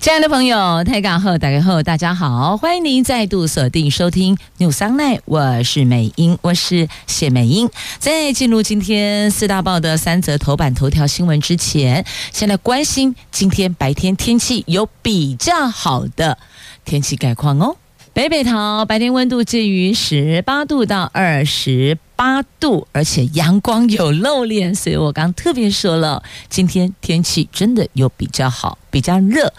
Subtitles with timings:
[0.00, 7.68] 亲爱的朋友，台港后打开后，大家好，欢迎您再度锁定收听 News Online，我是美英，我是谢美英。
[7.98, 16.38] 在进入今天四大报的三则头版头条新闻之前，先来关心今天白天天气有比较好的
[16.86, 17.76] 天气概况哦。
[18.14, 29.52] 北北桃白天温度介于十八度到二十八度，而且阳光有露脸，所以我刚特别说了，今天天气真的有比较好，比较热。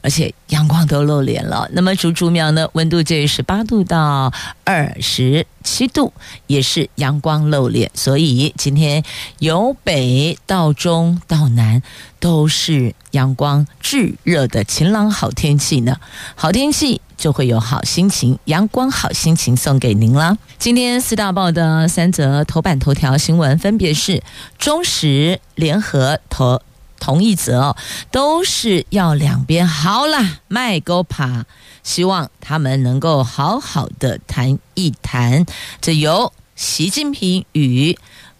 [0.00, 1.68] 而且阳光都露脸了。
[1.72, 2.68] 那么竹竹苗呢？
[2.72, 4.32] 温度介于十八度到
[4.64, 6.12] 二十七度，
[6.46, 7.90] 也是阳光露脸。
[7.94, 9.02] 所以今天
[9.38, 11.82] 由北到中到南
[12.20, 15.96] 都是阳光炙热的晴朗好天气呢。
[16.34, 20.36] 好天气就会有好心情，阳光好心情送给您啦。
[20.58, 24.22] 今天四大报的三则头版头条新闻分别是
[24.58, 26.60] 中时联合头。
[27.00, 27.76] 同一则哦，
[28.10, 31.44] 都是要两边好了，迈沟爬，
[31.82, 35.46] 希望他们能够好好的谈一谈。
[35.80, 37.98] 这由习近平与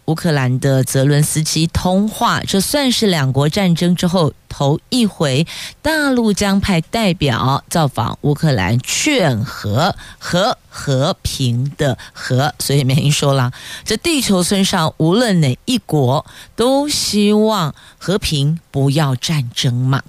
[0.09, 5.45] 乌克兰的泽伦斯基通话，这算是两国战争之后头一回，
[5.83, 13.51] 大陆将派代表造访乌克兰劝和和和平的和，所以美英说了，
[13.85, 20.01] 这地球村上无论哪一国都希望和平，不要战争嘛。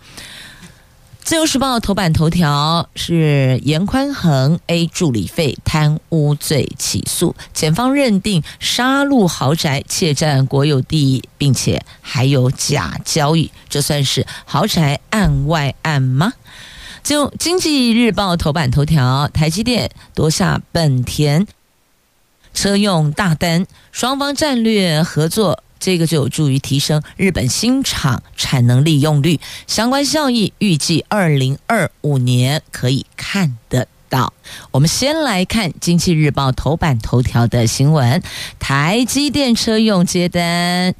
[1.23, 16.33] 自由时报头版头条是严宽恒 A 助理费贪污罪起诉，检方认定杀戮豪宅窃占国有地，并且还有假交易，这算是豪宅案外案吗？
[17.05, 21.47] 就经济日报头版头条，台积电夺下本田
[22.53, 25.63] 车用大单，双方战略合作。
[25.81, 34.35] 这个就有助于提升日本新厂产能利用率，相关效益预计二零二五年可以看得到。
[34.71, 38.23] 我们先来看《经济日报》头版头条的新闻：
[38.59, 40.95] 台积电车用接单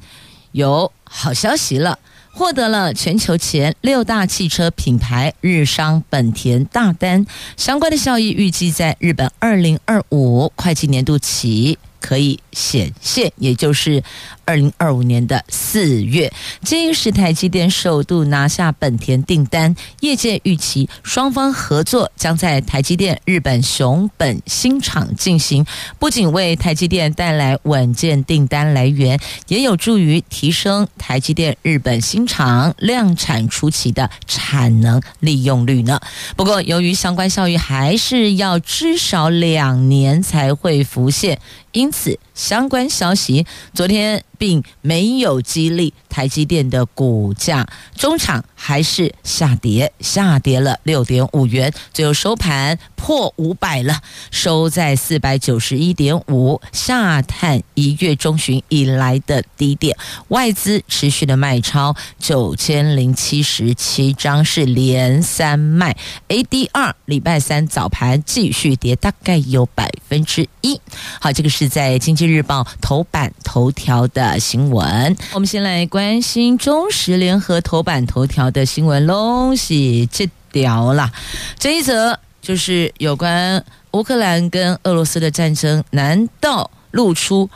[0.51, 1.99] 有好消息了，
[2.33, 11.77] 获得了全球前六大汽车品牌日商本田大单，相关的效益预计在日本二零二五会计年度起。
[12.01, 14.03] 可以显现，也就是
[14.45, 16.31] 二零二五年的四月，
[16.63, 19.75] 这是台积电首度拿下本田订单。
[20.01, 25.65] 业界预期双方合作将在台积电日本熊本新厂进行，
[25.99, 35.99] 不仅为台积电带来稳健订单来源，也有助于提升台积电日本新厂量产初期的产能利用率呢。
[36.35, 41.39] 不过，由于相关效益还是要至少两年才会浮现。
[41.73, 43.45] 因此，相关消息。
[43.71, 59.95] 昨天并没有激励台积电的股价，中场还是下跌，下跌了六点五元，最后收盘破五百了，收在四百九十一点五，下探一月中旬以来的低点。
[60.29, 65.95] 外资持续的卖超九千零七十七张，是连三卖。
[66.29, 70.81] ADR 礼拜三早盘继续跌，大概有百分之一。
[71.19, 75.15] 好，这个是在《经济日报》头版头条的新闻。
[75.33, 81.11] 我们先来关心中时联合头版头条的新闻喽，是这条啦。
[81.57, 87.49] 这一则就是有关乌克兰跟俄罗斯的战争，难道露出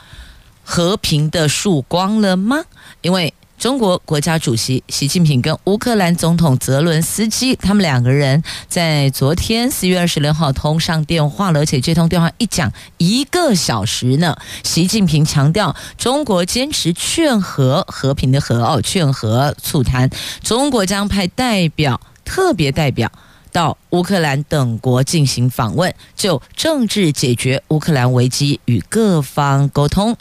[0.64, 2.64] 和平的曙光了吗？
[3.02, 14.35] 因为中国国家主席习近平跟乌克兰总统泽伦斯基，他们两个人在昨天四月二十六号通上电话了，而且这通电话一讲一个小时呢。
[14.63, 20.09] 习近平强调，中国坚持劝和和平的和哦，劝和促谈，
[20.43, 23.11] 中国将派代表，特别代表
[23.51, 30.16] 到乌克兰等国进行访问，就政治解决乌克兰危机与各方沟通。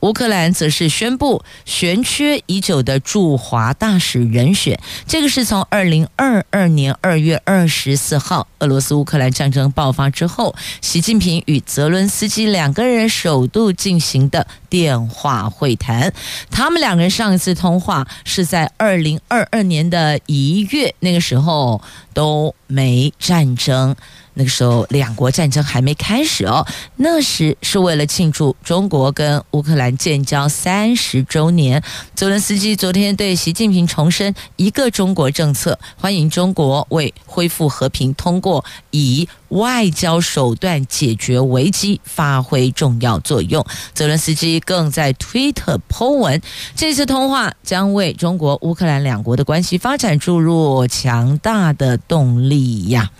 [0.00, 16.12] 乌克兰则是宣布悬缺已久的驻华大使人选，这个是从二零二二年二月二十四号俄罗斯乌克兰战争爆发之后，习近平与泽伦斯基两个人首度进行的电话会谈。
[16.50, 21.82] 他们两个人上一次通话是在二零二二年的一月，那个时候
[22.14, 23.94] 都没战争。
[24.34, 26.66] 那个时候两国战争还没开始哦，
[26.96, 31.82] 那时是为了庆祝中国跟乌克兰建交三十周年。
[32.14, 43.64] 泽伦斯基昨天对习近平重申一个中国政策，欢迎中国为恢复和平通过以外交手段解决危机发挥重要作用。
[43.92, 46.40] 泽伦斯基更在推特 po 文，
[46.76, 53.10] 这次通话将为中国乌克兰两国的关系发展注入强大的动力呀。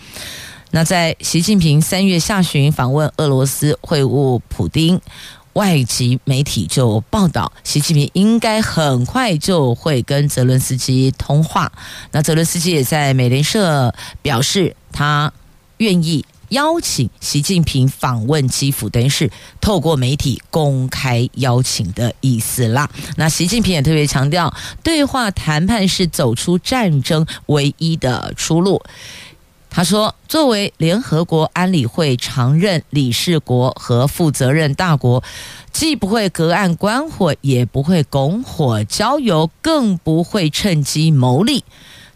[0.73, 5.01] 那在习近平三月下旬访问俄罗斯会晤普丁，
[5.55, 11.73] 外籍媒体就报道，习近平应该很快就会跟泽伦斯基通话。
[12.13, 15.33] 那泽伦斯基也在美联社表示，他
[15.79, 19.29] 愿意邀请习近平访问基辅，等于是
[19.61, 22.89] 透过媒体公开邀请的意思啦。
[23.17, 28.81] 那习近平也特别强调，对话谈判是走出战争唯一的出路。
[29.73, 35.23] 他说：“作为联合国安理会常任理事国和负责任大国，
[35.73, 41.65] 既不会隔岸观火，也不会拱火浇油，更不会趁机谋利。”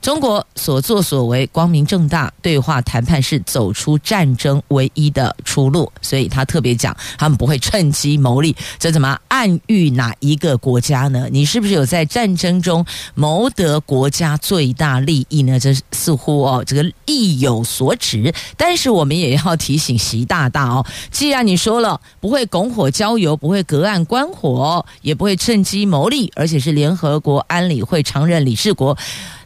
[0.04, 8.54] 中国所作所为光明正大，对话谈判是走出战争唯一的出路，所以他特别讲，他们不会趁机谋利。
[8.78, 11.26] 这怎么暗喻哪一个国家呢？
[11.32, 12.84] 你是不是有在战争中
[13.14, 15.58] 谋得国家最大利益呢？
[15.58, 18.30] 这似乎哦，这个意有所指。
[18.58, 28.94] 但是我们也要提醒习大大哦，既然你说了不会拱火浇油，不会隔岸观火，也不会趁机谋利，而且是联合国安理会常任理事国。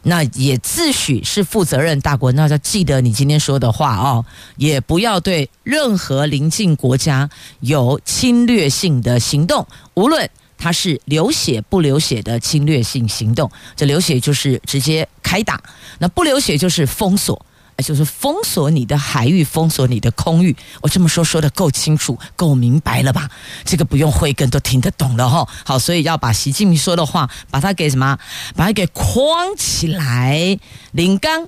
[0.01, 4.25] 那也也自诩是负责任大国，那就记得你今天说的话哦，
[4.57, 7.29] 也不要对任何邻近国家
[7.59, 15.61] 有侵略性的行动，无论它是流血不流血的侵略性行动，这流血就是直接开打，
[15.99, 17.45] 那不流血就是封锁。
[17.81, 20.55] 就是封锁你的海域，封锁你的空域。
[20.81, 23.29] 我这么说说的够清楚、够明白了吧？
[23.63, 25.47] 这个不用慧根都听得懂了哈。
[25.63, 28.17] 好，所以要把习近平说的话，把它给什么？
[28.55, 30.59] 把它给框起来。
[30.91, 31.47] 林刚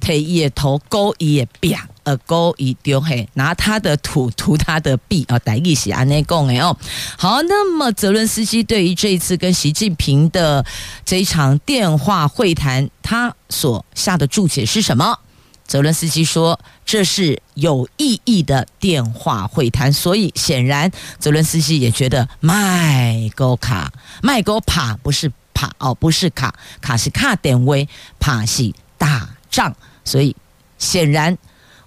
[0.00, 6.76] 推一头勾一边，呃勾一丢嘿，拿他的土涂他的币啊，带一些安内贡哎哦。
[7.16, 10.64] 好，那么泽伦斯基对于这一次跟习近平的
[11.04, 15.18] 这一场电话会谈，他所下的注解是什么？
[15.66, 23.92] 泽伦斯基说：“这是有意义的电话会谈，所以显然泽伦斯基也觉得麦勾卡
[24.22, 27.88] 麦勾帕不是帕哦，不是卡卡是卡点位，
[28.20, 29.74] 帕是打仗，
[30.04, 30.34] 所以
[30.78, 31.36] 显然。”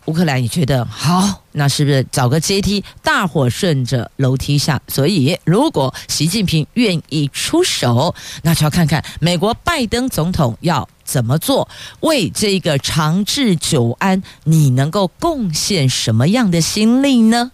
[0.10, 4.82] 乌克兰也觉得好，那是不是找个阶梯，大伙顺着楼梯下？
[4.88, 11.70] 所以，如果习近平愿意出手，那就要看看美国拜登总统要怎么做，
[12.00, 17.52] 为这个长治久安，你能够贡献什么样的心力呢？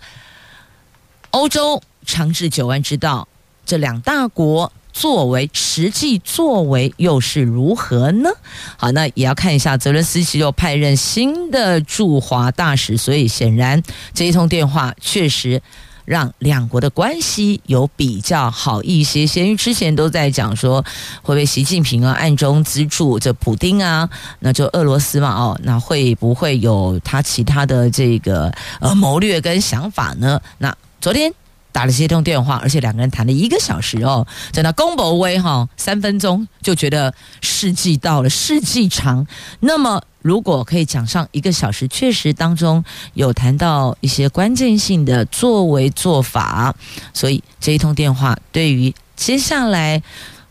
[1.32, 3.28] 欧洲长治久安之道，
[3.66, 4.72] 这两大国。
[4.96, 8.30] 作为实际作为又是如何呢？
[8.78, 13.84] 好，那也要看一下泽伦斯基又派任新的驻华大使，所以显然
[14.14, 15.62] 这一通电话确实
[16.06, 19.28] 让两国的关系有比较好一些。
[19.28, 20.82] 先于之前都在讲说
[21.22, 24.10] 会不会习近平啊暗中资助这普丁啊，
[24.40, 28.50] 那就俄罗斯嘛哦，那会不会有他其他的这个
[28.80, 30.40] 呃谋略跟想法呢？
[30.58, 31.34] 那昨天。
[31.76, 39.28] 打了这通电话，而且两个人谈了一个小时哦，在那公博威哈三分钟就觉得世纪到了，世纪长。
[39.60, 42.82] 那么如果可以讲上一个小时，确实当中
[43.14, 46.74] 有谈到一些关键性的作为做法，
[47.14, 50.02] 所以这一通电话对于接下来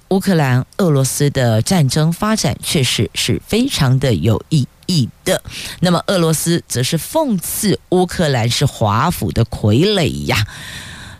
[0.09, 5.43] 乌克兰俄罗斯的战争发展确实是非常的有意义的。
[5.81, 10.47] 那么俄罗斯则是讽刺乌克兰是华府的傀儡呀。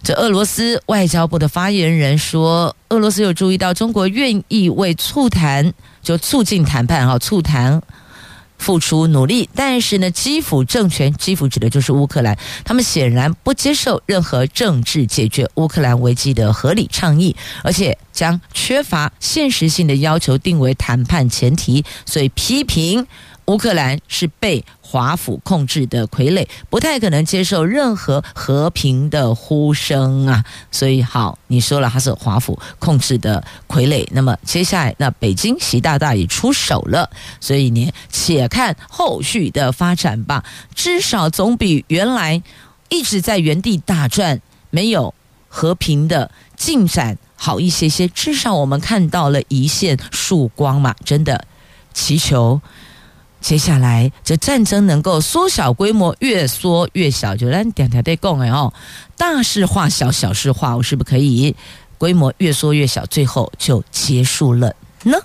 [0.05, 7.81] 这俄罗斯外交部的发言人说，俄罗斯有注意到中国愿意为促谈，就促进谈判哈，促谈
[8.59, 23.07] 付出努力，但是呢，基辅政权，基辅指的就是乌克兰，他们显然不接受任何政治解决乌克兰危机的合理倡议，而且将缺乏现实性的要求定为谈判前提，所以批评。
[23.47, 30.45] 乌克兰是被华府控制的傀儡，不太可能接受任何和平的呼声啊！
[30.71, 37.11] 所以，好，你说了他是华府控制的傀儡，那么接下来，那北京习大大也出手了，
[37.41, 40.43] 所以你且看后续的发展吧。
[40.75, 42.43] 至少总比原来
[42.89, 45.13] 一直在原地打转、没有
[45.49, 48.09] 和平的进展好一些些。
[48.09, 50.95] 至少我们看到了一线曙光嘛！
[51.05, 51.47] 真的，
[51.93, 52.61] 祈求。
[53.45, 58.73] 接下来这战争能够缩小规模，越缩越小，就让点条对共哎哦，
[59.19, 61.55] 大事化小，小事化，我是不是可以
[61.99, 65.19] 规模越缩越小，最后就结束了呢？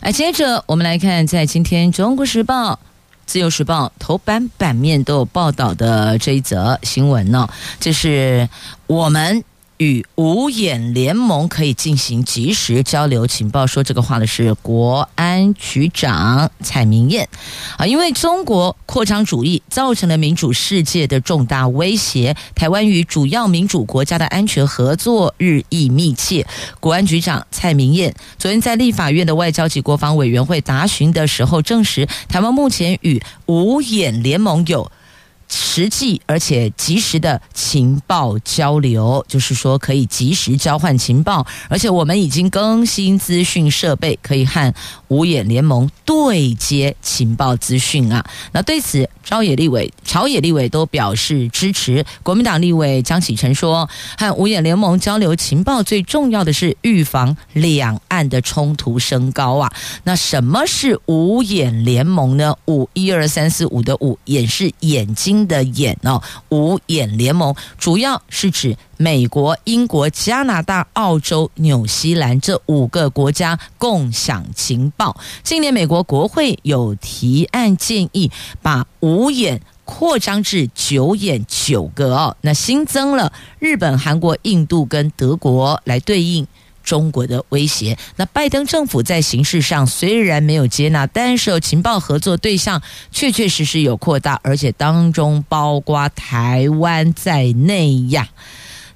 [0.00, 2.72] 哎，接着我们来看，在今天《中国时报》、
[3.26, 7.46] 《自由时报》头版版面都有报道的这一则新闻呢，
[7.78, 8.48] 就是
[8.86, 9.44] 我们。
[9.78, 17.28] 与五眼联盟可以进行及时交流情报，说这个话的是国安局长蔡明彦
[17.76, 26.44] 啊，因为中国扩张主义造成了民主世界的重大威胁，台湾与主要民主国家的安全合作日益密切。
[26.80, 34.90] 国安局长蔡明彦昨天在立法院的外交及国防委员会答询的时候证实，台湾目前与五眼联盟有。
[35.50, 44.74] 实际而且及时的情报交流，就是说可以及时交换情报，而且我们已经更新资讯设备，可以和
[45.08, 48.24] 五眼联盟对接情报资讯啊。
[48.52, 52.04] 那对此，朝野立委、朝野立委都表示支持。
[52.22, 53.88] 国民党立委江启臣说，
[54.18, 59.72] 和五眼联盟交流情报最重要的是预防两岸的冲突升高啊。
[60.04, 62.54] 那什么是五眼联盟呢？
[62.66, 65.37] 五一二三四五的五，眼是眼睛。
[65.46, 75.16] 的眼哦，五眼联盟主要是指美国、英国、加拿大、澳洲、纽西兰这五个国家共享情报。
[75.44, 78.30] 今年美国国会有提案建议，
[78.62, 86.46] 把五眼扩张至九眼九个哦，那新增了日本、韩国、印度跟德国来对应。
[86.88, 87.98] 中国的威胁。
[88.16, 92.80] 那拜登政府在形式上虽然没有接纳，但是情报合作对象
[93.12, 98.26] 确确实实有扩大，而且当中包括台湾在内呀。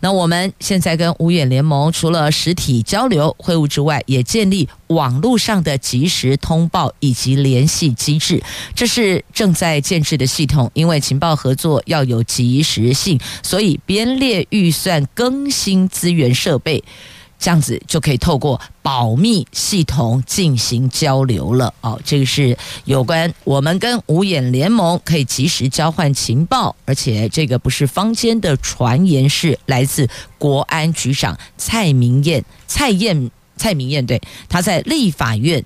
[0.00, 8.42] 那我们现在跟五眼联盟除了实体交流会晤之外，也建立网络上的即时通报以及联系机制，
[8.74, 10.68] 这是正在建置的系统。
[10.74, 16.82] 因为情报合作要有及时性，所以编列预算更新资源设备。
[17.42, 22.00] 这样子就可以透过保密系统进行交流了哦。
[22.04, 30.08] 这个是有关我们跟五眼联盟可以及时交换情报，而且这个不是坊间的传言，是来自
[30.38, 35.64] 国安局长蔡明彦、蔡燕、蔡明燕，对，他在立法院。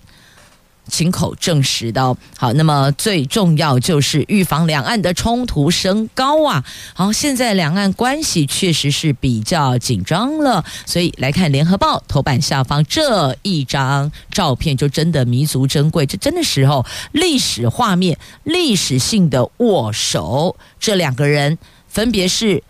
[0.89, 2.17] 亲口证实的。
[2.37, 6.65] 好，那么最重要就是预防两岸的冲突升高啊。
[6.95, 16.07] 好，现在两岸关系确实是比较紧张了，所以来看联合报头版下方这一张照片，就真的弥足珍贵。
[16.07, 22.63] 这真的时候历史画面，历史性的握手，这两个人分别是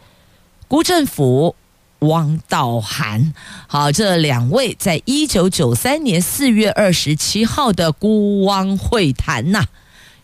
[0.68, 1.54] 辜振甫。
[2.00, 3.32] 汪道涵，
[3.66, 9.64] 好，这两位在一九九三年四月二十七号的孤汪会谈呐，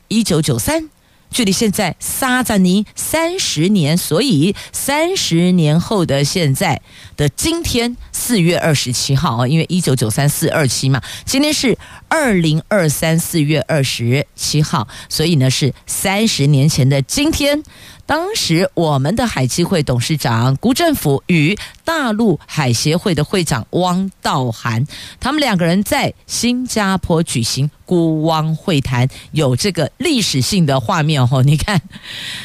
[0.08, 0.90] 一九九三，
[1.30, 6.82] 距离现在撒扎尼，三十年，所以三十年后的现在
[7.16, 11.78] 的今天四月二十七号啊，因为一九九三四二七嘛，今天是
[12.12, 17.62] 二零二三四月二十七号，所以呢是三十年前的今天。
[18.04, 24.84] 当时，我们的海基会董事长辜振甫与大陆海协会的会长汪道涵，
[25.20, 31.42] 他们两个人在新加坡举行辜汪会谈，有这个历史性的画面哦。
[31.46, 31.80] 你看，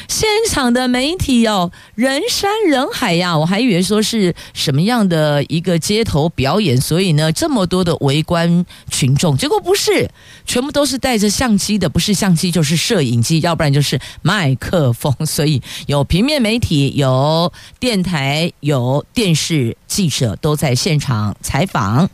[0.08, 10.10] 现场的媒体哦，人山人海呀，我还以为说是什么样的一个街头表演，所以呢，这么多的围观群众，结果不是，
[10.44, 15.62] 全部都是带着相机的，不是相机就是摄影机，要不然就是麦克风， 所以。
[15.86, 22.10] 有平面媒体，有电台，有电视记者都在现场采访，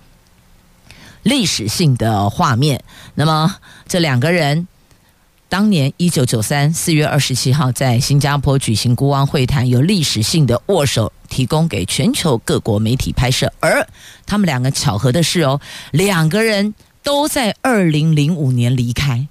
[1.22, 2.82] 历史性的画面。
[3.14, 3.56] 那么
[3.88, 4.68] 这两个人
[5.48, 13.52] 当年一九九三四月二十七号在新加坡举行辜汪会谈，有历史性的握手，提供给全球各国媒体拍摄。
[13.60, 13.86] 而
[14.26, 15.60] 他们两个巧合的是哦，
[15.90, 19.28] 两个人都在二零零五年离开，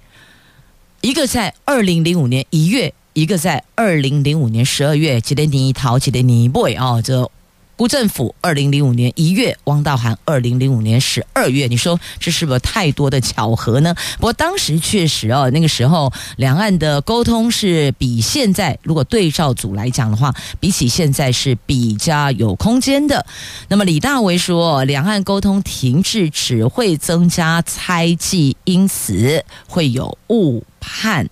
[1.02, 2.94] 一个在二零零五年一月。
[3.12, 7.30] 一个在二零零五年十二月，吉列尼陶吉列尼 boy 啊，这
[7.76, 13.94] 辜振甫二零零五年一月，汪道涵二零零五年十二月，你说这是不是太多的巧合呢？
[14.16, 23.26] 不过当时确实哦，那个时候两岸的沟通是比现在，如果对照组来讲的话，比起现在是比较有空间的。
[23.68, 31.28] 那么李大为说，两岸沟通停滞只会增加猜忌，因此会有误判。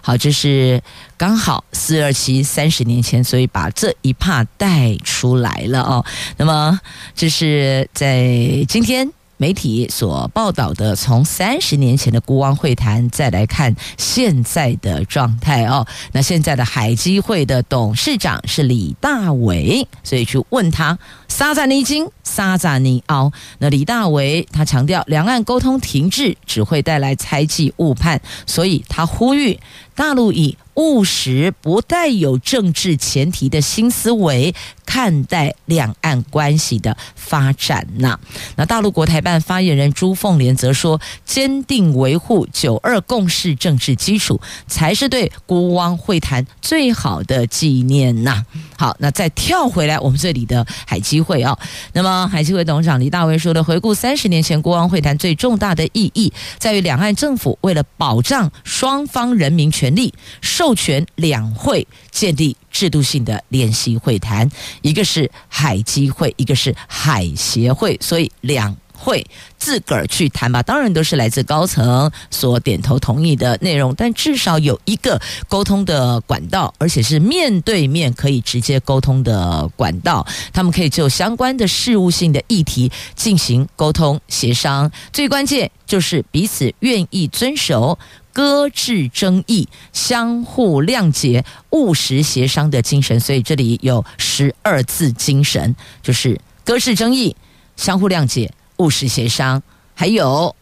[0.00, 0.82] 好，这是。
[1.16, 6.04] 刚好四二七三十年前，所以把这一帕带出来了哦。
[6.36, 6.78] 那么
[7.14, 8.26] 这是在
[8.68, 15.86] 今天媒体所报道的，从三十年前的辜汪会谈再来看现在的状态哦。
[16.12, 20.98] 那现在的海基会的董事长是李大伟，所以去问他
[21.28, 23.32] 沙赞尼金、沙赞尼奥。
[23.58, 29.58] 那李大伟他强调，两岸沟通停滞只会带来猜忌误判，所以他呼吁
[29.94, 34.54] 大陆以务实、不带有政治前提的新思维
[34.86, 38.18] 看待两岸关系的发展呐。
[38.56, 48.44] 那大陆国台办发言人朱凤莲则说，坚定维护九二共识政治基础，才是对辜汪会谈最好的纪念呐。
[48.76, 51.58] 好，那再跳回来我们这里的海基会啊，
[51.92, 64.50] 那么海基会董事长李大为说的，回顾三十年前辜汪会谈最重大的意义，在于两岸政府为了保障双方人民权利，授权两会建立制度性的联席会谈，
[64.82, 69.24] 一个是海基会，一个是海协会，所以两会
[69.58, 87.98] 自个儿去谈吧，当然都是来自高层所点头同意的内容，但至少有一个沟通的管道，而且是面对面可以直接沟通的管道，他们可以就相关的事务性的议题进行沟通协商，最关键就是彼此愿意遵守。
[88.32, 97.36] 搁置争议、相互谅解、务实协商的精神，所以这里有十二字精神，就是搁置争议、
[97.76, 99.62] 相互谅解、务实协商，
[99.94, 100.54] 还有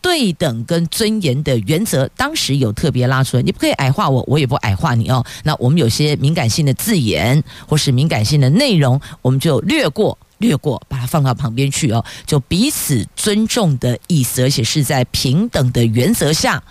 [0.00, 2.08] 对等跟尊严的原则。
[2.16, 5.24] 当时有特别拉出来，你不可以矮化我，我也不矮化你哦。
[5.44, 12.04] 那我们有些敏感性的字眼或是敏感性的内容，我们就略过、略过，把它放到旁边去哦。
[12.26, 16.62] 就彼此尊重的意思，而且是在平等的原则下。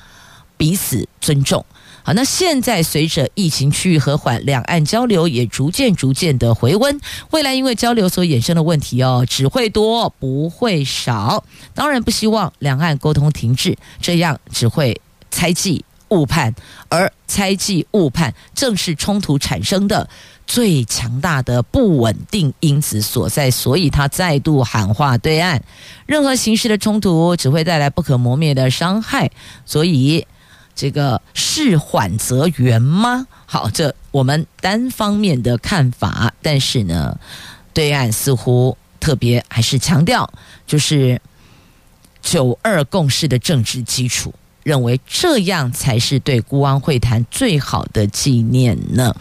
[0.57, 1.65] 彼此尊重。
[2.01, 6.99] 好，那现在随着疫情趋于和缓，两岸交流也逐渐逐渐的回温。
[7.31, 11.43] 未来因为交流所衍生的问题哦，只会多不会少。
[11.75, 16.55] 当然不希望两岸沟通停滞，这样只会猜忌误判，
[16.87, 20.09] 而猜忌误判正是冲突产生的
[20.47, 23.51] 最强大的不稳定因子所在。
[23.51, 25.61] 所以他再度喊话对岸，
[26.07, 29.29] 任何形式的冲突只会带来不可磨灭的伤害。
[29.65, 30.25] 所以。
[30.79, 33.27] 这个事缓则圆吗？
[33.45, 36.33] 好，这我们单方面的看法。
[36.41, 37.19] 但是呢，
[37.73, 40.31] 对岸似乎特别还是强调，
[40.65, 41.21] 就是
[42.21, 44.33] 九二共识的政治基础，
[44.69, 49.15] 认为这样才是对孤汪会谈最好的纪念呢。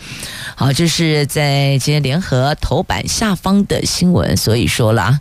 [0.54, 5.18] 好，这是在今天联合头版下方的新闻，所以说啦。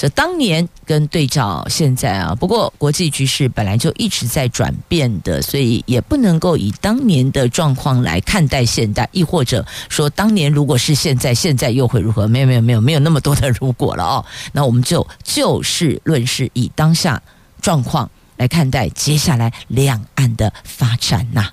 [0.00, 12.28] 这当年跟对照现在啊，不过国际局势本来就一直在转变的，所以也不能够以当年的状况来看待现代，亦或者说当年如果是现在，现在又会如何？
[12.28, 14.24] 没有没有没有没有那么多的如果了哦。
[14.52, 17.20] 那我们就就事论事，以当下
[17.60, 21.50] 状况来看待接下来两岸的发展呐。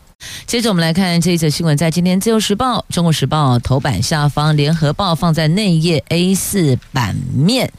[0.47, 7.71] 接着我们来看这一则新闻，在今天《自由时报》、《中国时报》头版下方，《联合报》放在内页 A 四版面。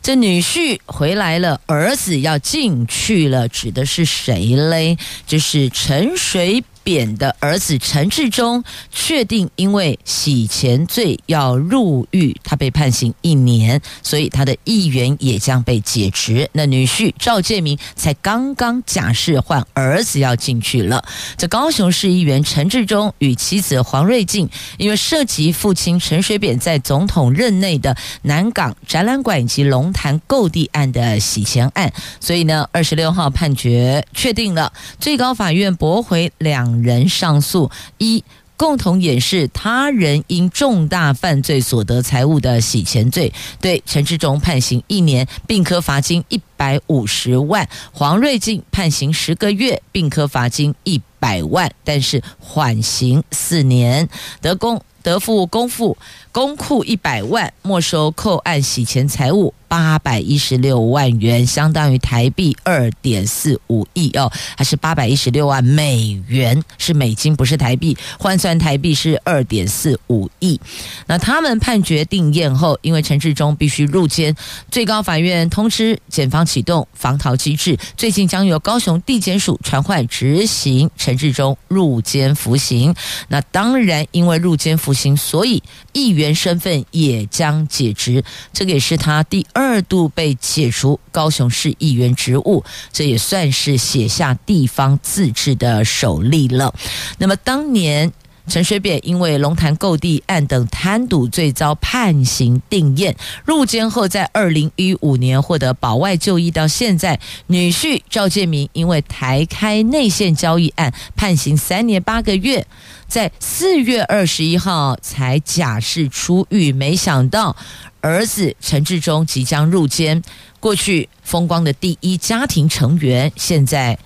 [0.00, 4.96] 这女婿回来了，儿子要进去了，指的是谁嘞？
[5.26, 16.48] 就是陈水扁的儿子陈志忠确定因为洗钱罪要入狱，他被判刑一年，所以他的议员也将被解职。
[16.52, 21.04] 那女婿赵建明才刚刚假释换儿子要进去了。
[21.36, 36.71] 这高雄市议员陈志忠与妻子黄瑞静，因为涉及父亲陈水扁在总统任内的南港展览馆以及龙潭购地案的洗钱案，所以呢，二十六号判决确定了，最高法院驳回两。
[36.80, 38.24] 人上诉一，
[38.56, 54.08] 共同掩饰他人因重大犯罪所得财物的洗钱罪，对陈志忠判刑一年，并科罚金一百五十万；黄瑞静判刑十个月，并科罚金一百万，但是缓刑四年，
[54.40, 55.96] 得公得付公富
[56.32, 59.54] 公库一百万，没收扣案洗钱财物。
[59.72, 70.60] 八百一十六万元，相当于台币二点四五亿哦，还是八百一十六万美元，是美金，不是台币，换算台币是二点四五亿。
[71.06, 74.36] 那他们判决定验后，因为陈志忠必须入监，
[74.70, 82.94] 最高法院通知检方启动防逃机制，最近将由高雄地检署传唤执行陈日中入监服刑。
[83.28, 89.46] 那当然，因为入监服刑，所以议员身份也将解职，这个也是他第。
[89.52, 96.74] 二度被解除高雄市议员职务，这也算是写下地方自治的首例了。
[97.18, 98.10] 那么当年
[98.48, 112.66] 陈水扁因为龙潭购地案等贪赌罪遭判刑定谳，入监后在二零一五年获得保外就医，到现在女婿赵建铭因为台开内线交易案判刑三年八个月，
[113.06, 117.56] 在四月二十一号才假释出狱，没想到
[118.00, 120.20] 儿子陈志忠即将入监，
[120.58, 123.98] 过去风光的第一家庭成员现在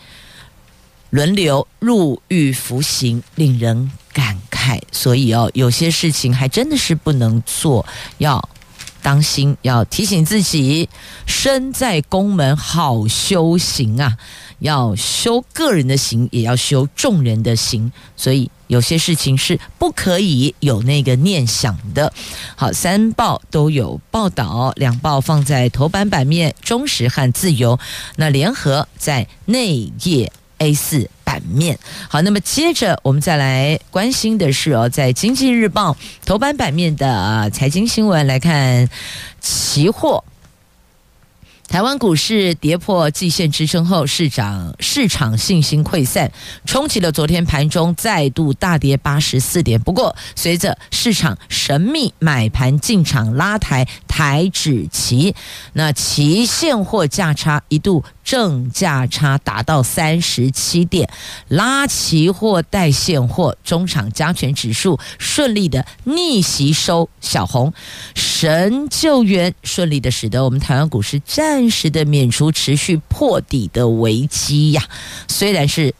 [1.08, 3.90] 轮流入狱服刑，令人。
[4.16, 7.84] 感慨，所以哦，有些事情还真的是不能做，
[8.16, 8.48] 要
[9.02, 10.88] 当心，要提醒自己，
[11.26, 14.16] 身在宫门好修行啊，
[14.60, 22.10] 要修个人的行，也要修众人的行，所以有些事情是不可以有那个念想的。
[22.56, 27.78] 好，三报都有报道，两报放在头版版面，中时和自由，
[28.16, 31.08] 那联合在内页 A 四。
[31.26, 31.76] 版面
[32.08, 35.90] 好，那么接着我们再来关心的是哦，在《经济日报》
[36.24, 38.88] 头版版面的财经新闻来看，
[39.40, 40.22] 期货。
[41.68, 46.30] 台湾股市跌破季线支撑后，市场市场信心溃散，
[46.64, 49.78] 冲击了昨天盘中再度大跌八十四点。
[49.80, 55.34] 不过，随着市场神秘买盘进场拉抬台指期，
[55.72, 61.08] 那期现货价差一度正价差达到三十七点，
[61.46, 67.72] 拉期货带现货，中场加权指数顺利的逆袭收小红，
[68.16, 71.20] 神救援顺利的使得我们台湾股市。
[71.24, 74.82] 暂时的免除持续破底的危机呀，
[75.28, 75.94] 虽然是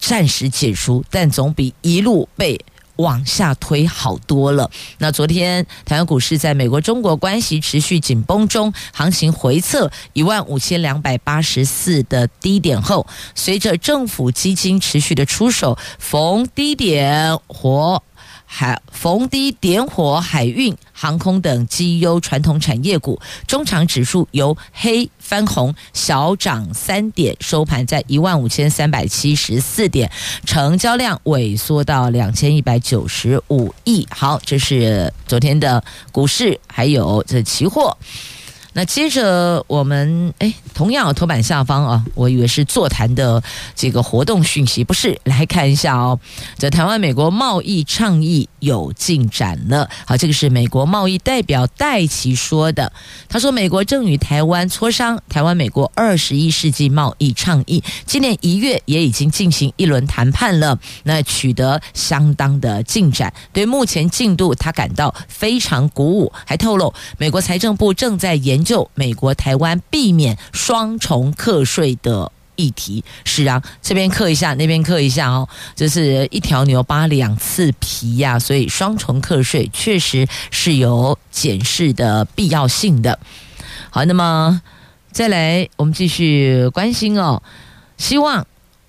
[0.00, 2.60] 暂时解除，但总比一路被
[2.96, 4.70] 往下推好多了。
[4.98, 18.02] 那昨天台湾股市在美国中国关系持续紧绷中，行情回测一万五千两百八十四的低点后，随着政府基金持续的出手，逢低点活。
[18.46, 30.10] 海逢低点火海运、航空等绩优传统产业股，中长指数由黑翻红，小涨三点，收盘在一万五千三百七十四点，
[30.46, 34.06] 成交量萎缩到两千一百九十五亿。
[34.10, 35.82] 好，这是昨天的
[36.12, 37.96] 股市，还有这期货。
[38.76, 43.42] 那接着我们哎，同样头版下方啊，我以为是座谈的
[43.74, 46.20] 这个活动讯息，不是，来看一下哦。
[46.58, 49.88] 这台湾美国贸易倡议有进展了。
[50.06, 52.92] 好，这个是美国贸易代表戴琪说的。
[53.30, 63.32] 他说，美国正与台湾磋商台湾美国二十一世纪贸易倡议，今年一月也已经进行一轮谈判了，那取得相当的进展。
[63.54, 68.65] 对目前进度，他感到非常鼓舞，还透露美国财政部正在研。
[68.66, 83.16] 就美国台湾避免双重课税的议题，是啊，这边课一下，那边课一下哦，就是一条牛扒两次皮呀，所以双重课税确实是有检视的必要性的。
[83.88, 84.60] 好，那么
[85.12, 87.40] 再来，我们继续关心哦，
[87.96, 88.44] 希望。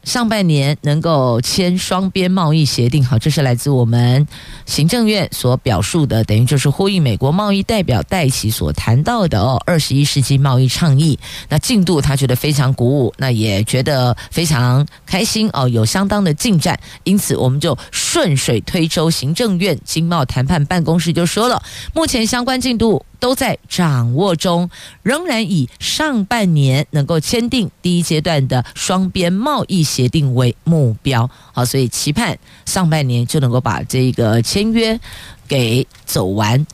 [0.07, 4.25] 上半年能够签双边贸易协定，好，这是来自我们
[4.65, 11.19] 行政院所表述的，等于就是呼应美国贸易代表戴琪所谈到的哦，二十一世纪贸易倡议。
[11.49, 16.79] 那进度他觉得非常鼓舞，那也觉得非常开心哦，有相当的进展。
[17.03, 21.61] 因此，我们就顺水推舟，行政院经贸谈判办公室就说了，
[21.93, 23.03] 目前相关进度。
[23.19, 24.69] 都在掌握中，
[25.03, 31.29] 仍然以上半年能够签订第一阶段的双边贸易协定为目标。
[31.53, 34.99] 好，所以期盼上半年就能够把这个签约
[35.47, 36.65] 给走完。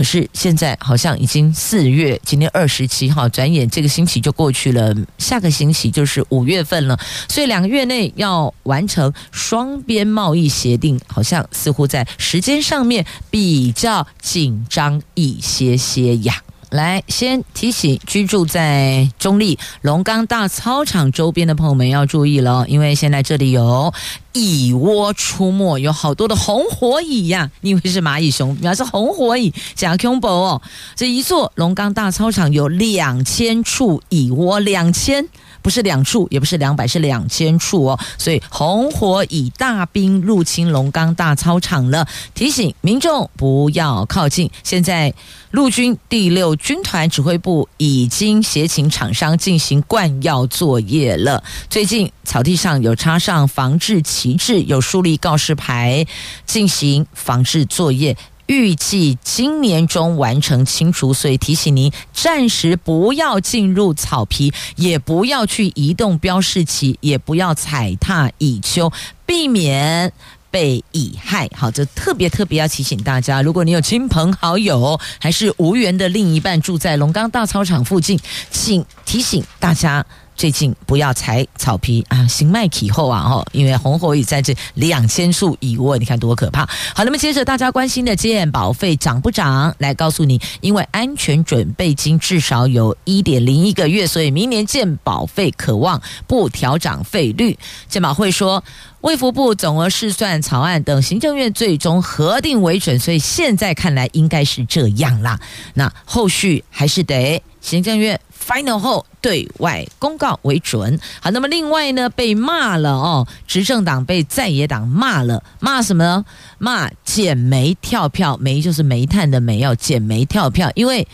[0.00, 6.98] 可是现在好像已经四月，今天二十七号，转眼这个星期就过去了，下个星期就是五月份了。
[7.28, 16.42] 所以两个月内要完成双边贸易协定，好像似乎在时间上面比较紧张一些些呀。
[16.70, 23.92] 来，先提醒居住在中立龙岗大操场周边的朋友们要注意了，因为现在这里有
[24.32, 30.62] 蚁窝出没，有好多的红火蚁呀、你以为是蚂蚁熊，原来是红火蚁，假恐怖哦！
[30.94, 35.26] 这一座龙岗大操场有两千处蚁窝，两千。
[35.62, 37.98] 不是两处，也不是两百，是两千处哦。
[38.18, 44.50] 所以红火蚁大兵入侵龙岗大操场了，提醒民众不要靠近。
[44.62, 45.12] 现在
[45.50, 51.42] 陆军第六军团指挥部已经协请厂商进行灌药作业了。
[51.68, 56.06] 最近草地上有插上防治旗帜，有树立告示牌，
[56.46, 58.16] 进行防治作业。
[58.50, 68.92] 预计今年中完成清除，所以提醒您暂时不要进入草皮，也不要去移动标示旗，也不要踩踏蚁丘，
[69.24, 70.12] 避免
[70.50, 71.48] 被乙害。
[71.54, 78.18] 好，这特别特别要提醒大家，如果你有亲朋好友还是无缘的另一半住在龙岗大操场附近，
[78.50, 80.04] 请提醒大家。
[80.40, 86.64] 最近不要踩草皮啊，行迈起后啊，吼，因为红火蚁在这两千处蚁窝，你看多可怕。
[86.94, 89.74] 好，那么接着大家关心的健保费涨不涨？
[89.76, 97.58] 来告诉你，因为安全准备金至少有一点零一个月，所以明年健保费可望不调涨费率。
[97.86, 98.64] 健保会说，
[99.00, 105.40] 卫福部总额试算草案等行政院最终核定为准，所以现在看来应该是这样啦。
[105.74, 108.20] 那后续还是得行政院。
[108.42, 110.98] final 后对外公告为准。
[111.20, 116.24] 好，那么另外呢，被骂了哦，执政党被在野党骂了，骂什么呢？
[116.58, 121.06] 骂减煤跳票，煤就是煤炭的煤，要减煤跳票，因为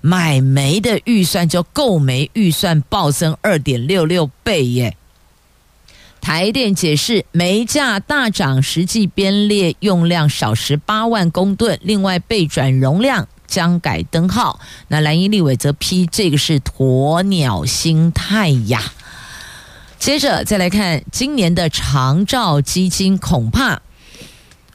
[0.00, 4.96] 买煤的预算就购煤预算暴增二点六六倍耶。
[6.26, 13.28] 台电解释，煤价大涨，实际编列用量少十八万公吨，另外备转容量。
[13.46, 14.58] 将改灯号，
[14.88, 18.82] 那蓝衣立委则批这个是鸵鸟心态呀。
[20.00, 23.80] 接着再来看今年的长照基金，恐怕。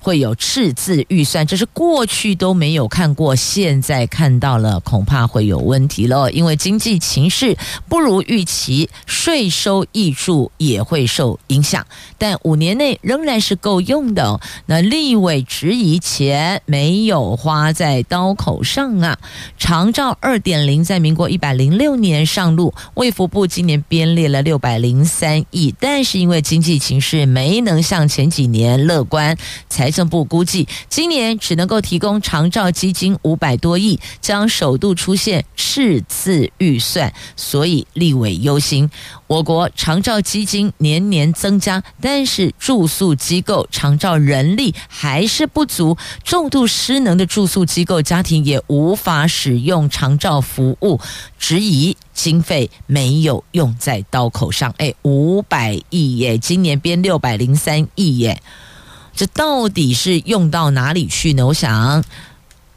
[0.01, 6.31] 会有赤字预算，这是过去都没有看过，现在看到了，恐怕会有问题了。
[6.31, 7.55] 因为经济情势
[7.87, 11.85] 不如预期，税收挹注也会受影响。
[12.17, 14.39] 但五年内仍然是够用的。
[14.65, 19.19] 那立委质疑钱没有花在刀口上啊！
[19.59, 29.37] 长照二点零在民国一百零六年上路，卫福部今年编列了六百零三亿，但是因为经济情势没能像前几年乐观，
[29.69, 29.90] 才。
[29.91, 38.89] 财政部估计，今年只能够提供长照基金五百多亿，将首度出现赤字预算，所以立委忧心。
[39.27, 51.01] 我国长照基金年年增加，但是住宿机构长照人力还是不足，重度失能的住宿机构家庭也无法使用长照服务，
[51.37, 54.73] 质疑经费没有用在刀口上。
[54.77, 58.41] 哎，五百亿耶，今年编六百零三亿耶。
[59.15, 61.45] 这到底是用到哪里去呢？
[61.45, 62.03] 我想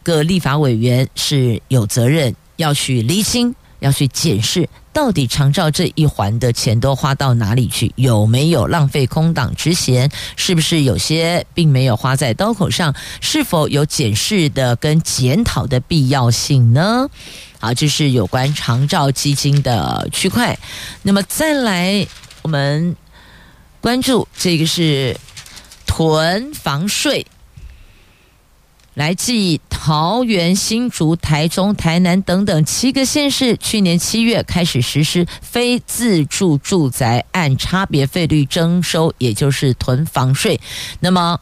[0.03, 7.90] 各立法委员是有责任要去厘清，要去检视，到底长照这一环的钱都花到哪里去？
[7.97, 10.11] 有没有浪费空档之嫌？
[10.37, 12.94] 是不是有些并没有花在刀口上？
[13.23, 17.09] 是否有检视的跟检讨的必要性呢？
[17.59, 20.59] 好，这是有关长照基金的区块。
[21.03, 22.07] 那么再来，
[22.42, 22.94] 我们
[23.81, 25.16] 关注这个是。
[25.96, 27.24] 囤房税，
[28.94, 29.33] 来自
[29.70, 40.61] 桃园、新竹、台中、台南等等七个县市，去年七月开始实施非自住住宅按差别费率征收，也就是囤房税。
[40.98, 41.38] 那么，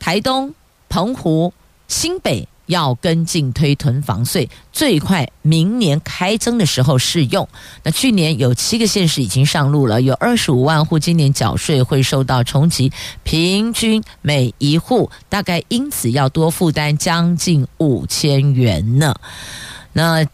[0.00, 0.56] 台东、
[0.88, 1.54] 澎湖、
[1.86, 2.48] 新北。
[2.66, 7.48] 要跟进推囤房税，最快明年开征的时候适用。
[7.82, 19.14] 那去年有七个县市已经上路了，有二十五万户今年缴税会受到冲击，平均每一户大概因此要多负担将近五千元呢。
[19.92, 20.26] 那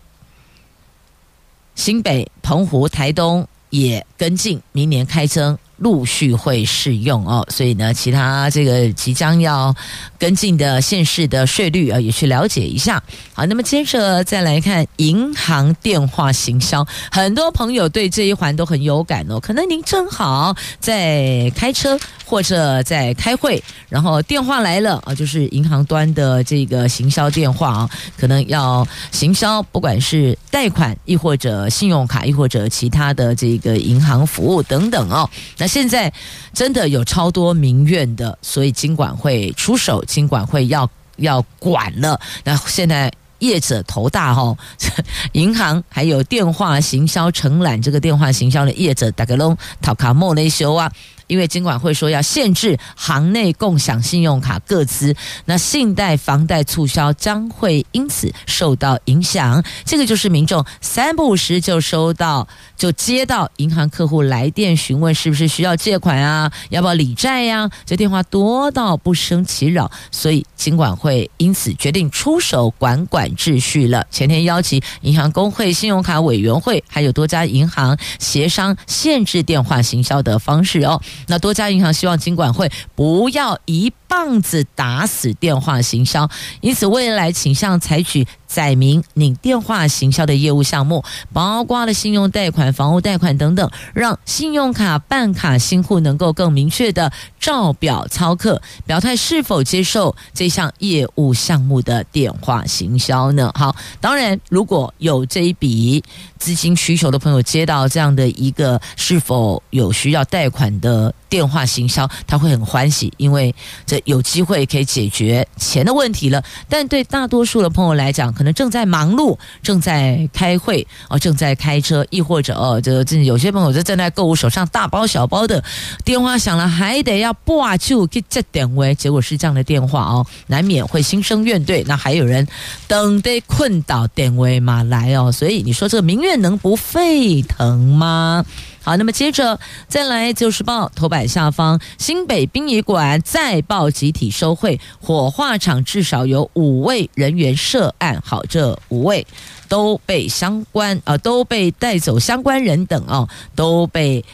[1.75, 5.59] 新北、澎湖、台东也跟进，明年开征。
[5.79, 9.75] 陆续会适用哦，所以呢，其他这个即将要
[10.19, 13.03] 跟进的县市的税率啊，也去了解一下。
[13.33, 19.39] 好，那么接着再来看银行电话行销，很多朋友对这一环都很有感哦。
[19.39, 35.29] 可能您正好在开车或者在开会，然后电话来了啊，就是银行端的这个行销电话啊，可能要行销，不管是贷款，亦或者信用卡，亦或者其他的这个银行服务等等哦。
[35.57, 36.13] 那现在
[36.53, 42.19] 真的有超多民怨的，所以金管会出手，金管会要要管了。
[42.45, 44.57] 那现在业者头大哈，
[45.33, 50.91] 银行还有电话行销承揽这个电话行销的业者，大概拢讨卡莫雷修啊。
[51.29, 55.15] 因为金管会说要限制行内共享信用卡各资，
[55.45, 59.63] 那信贷、房贷促销将会因此受到影响。
[59.85, 74.05] 这个就是民众三不五时就收到、就接到银行客户来电询问是不是需要借款啊，要不要理债呀、这电话多到不胜其扰，所以金管会因此决定出手管管秩序了。
[74.11, 81.01] 前天邀请银行工会、信用卡委员会，还有多家银行协商限制电话行销的方式哦。
[81.27, 86.29] 那多家银行希望金管会不要一棒子打死电话行销，
[86.61, 103.53] 因此未来倾向采取载明你电话行销的业务项目，包括了信用贷款、房屋贷款等等，让信用卡办卡新户能够更明确的照表操课，表态是否接受这项业务项目的电话行销呢？
[103.55, 106.03] 好，当然如果有这一笔
[106.39, 116.43] 资金需求的朋友接到这样的一个是否有需要贷款的电话行销，他会很欢喜，因为这有机会可以解决钱的问题了。
[116.69, 125.63] 但对大多数的朋友来讲，可能正在忙碌，正在开会哦，正在开车，亦或者哦，这这有些朋友就正在购物，手上大包小包的
[126.05, 131.85] 电话响了，还得要挂就给这点位，结果是这样的电话哦，难免会心生怨怼。
[131.87, 132.47] 那还有人
[132.87, 138.45] 等得困倒点位嘛来哦，所以你说这个民怨能不沸腾吗？
[138.89, 148.19] 好，那么接着再来，《就是报》头版下方，新北殡仪馆再报集体收贿，火化场至少有五位人员涉案。
[148.25, 149.27] 好，这五位
[149.69, 154.25] 都被相关啊、都被带走，相关人等啊，都被。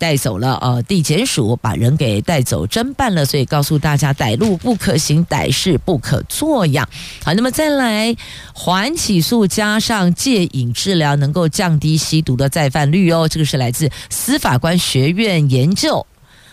[0.00, 6.88] 带走了，呃，地检署把人给带走侦办了，所以告诉大家，歹路不可行，歹事不可做呀。
[7.22, 8.16] 好，那么再来，
[8.54, 13.28] 缓起诉加上戒瘾治疗，能够降低吸毒的再犯率哦。
[13.28, 16.06] 这个是来自司法官学院研究。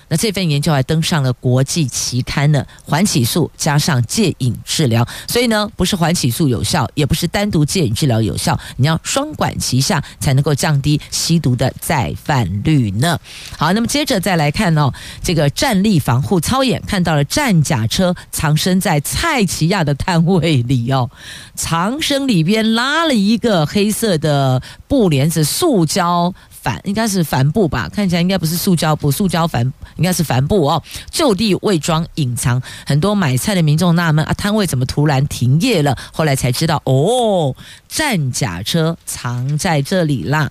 [0.10, 13.20] 那这份研究还登上了国际期刊呢，缓起诉加上戒瘾治疗，所以呢，不是缓起诉有效，也不是单独戒瘾治疗有效，你要双管齐下才能够降低吸毒的再犯率呢。
[13.58, 14.92] 好，那么接着再来看哦，
[15.22, 21.10] 这个战力防护操演看到了战甲车藏身在蔡奇亚的摊位里哦，
[21.56, 26.34] 藏身里边拉了一个黑色的布帘子，塑胶。
[26.84, 29.62] 应该是帆布吧，看起来应该不是塑胶布，塑胶帆
[29.96, 32.62] 应该是帆布哦，就地伪装隐藏。
[32.86, 35.98] 很多买菜的民众纳闷啊，摊位怎么突然停业了？
[36.12, 37.56] 后来才知道，哦，
[37.88, 40.50] 战甲车藏在这里啦。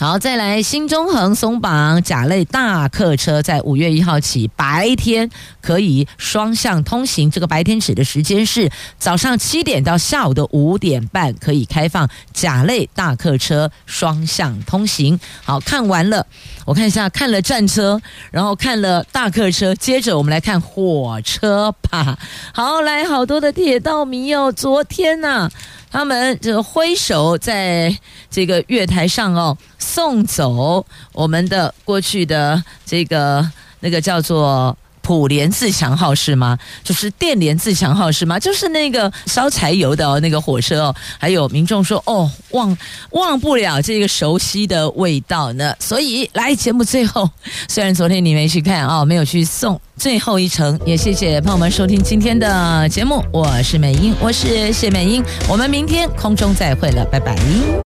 [0.00, 5.28] 好，再来新中横松绑甲类大客车，在五月一号起白天
[5.60, 7.30] 可以双向通行。
[7.30, 15.20] 这个白天指的时间是早上七点到下午的五点半，可以开放甲类大客车双向通行。
[15.44, 16.26] 好，看完了，
[16.64, 22.18] 我看一下，看了战车，然后看了大客车，接着我们来看火车吧。
[22.54, 25.50] 好，来好多的铁道迷哦，昨天呐、
[25.90, 27.94] 他们就挥手在
[28.30, 33.46] 这个月台上哦，送走我们的过去的这个
[33.80, 36.58] 那个叫做普联自强号是吗？
[36.84, 38.38] 就是电联自强号是吗？
[38.38, 40.94] 就是那个烧柴油的，那个火车哦。
[41.18, 42.76] 还有民众说哦，忘
[43.10, 45.74] 忘不了这个熟悉的味道呢。
[45.78, 47.28] 所以来节目最后，
[47.68, 49.80] 虽然昨天你没去看啊、哦，没有去送。
[49.96, 57.89] 最后一程，也谢谢朋友们收听今天的节目，我是美英，我是谢美英，我们明天空中再会了，拜拜。